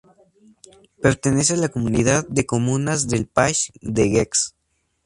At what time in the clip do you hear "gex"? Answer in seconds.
4.09-4.55